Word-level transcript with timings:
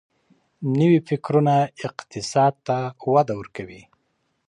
نوي 0.79 0.99
فکرونه 1.09 1.55
اقتصاد 1.87 2.53
ته 2.67 2.77
وده 3.13 3.33
ورکوي. 3.39 3.81